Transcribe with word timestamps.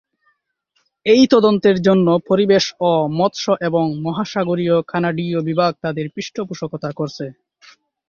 এই 1.05 1.23
তদন্তের 1.33 1.77
জন্য 1.81 2.07
পরিবেশ 2.29 2.65
ও 2.81 2.89
মৎস্য 3.11 3.45
এবং 3.67 3.85
মহাসাগরীয় 4.01 4.77
কানাডীয় 4.87 5.39
বিভাগ 5.49 5.71
তাদের 5.83 6.05
পৃষ্ঠপোষকতা 6.15 6.89
করছে। 6.99 7.25